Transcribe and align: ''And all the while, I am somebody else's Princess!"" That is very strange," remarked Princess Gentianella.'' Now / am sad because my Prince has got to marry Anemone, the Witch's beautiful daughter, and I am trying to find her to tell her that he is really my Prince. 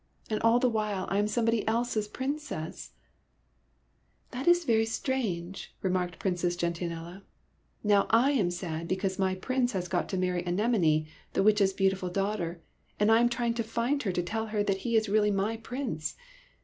''And 0.31 0.41
all 0.41 0.57
the 0.57 0.67
while, 0.67 1.05
I 1.11 1.19
am 1.19 1.27
somebody 1.27 1.61
else's 1.67 2.07
Princess!"" 2.07 2.93
That 4.31 4.47
is 4.47 4.63
very 4.65 4.83
strange," 4.87 5.75
remarked 5.83 6.17
Princess 6.17 6.55
Gentianella.'' 6.55 7.21
Now 7.83 8.07
/ 8.09 8.11
am 8.11 8.49
sad 8.49 8.87
because 8.87 9.19
my 9.19 9.35
Prince 9.35 9.73
has 9.73 9.87
got 9.87 10.09
to 10.09 10.17
marry 10.17 10.43
Anemone, 10.43 11.05
the 11.33 11.43
Witch's 11.43 11.71
beautiful 11.73 12.09
daughter, 12.09 12.63
and 12.99 13.11
I 13.11 13.19
am 13.21 13.29
trying 13.29 13.53
to 13.53 13.63
find 13.63 14.01
her 14.01 14.11
to 14.11 14.23
tell 14.23 14.47
her 14.47 14.63
that 14.63 14.77
he 14.77 14.95
is 14.97 15.07
really 15.07 15.29
my 15.29 15.55
Prince. 15.57 16.15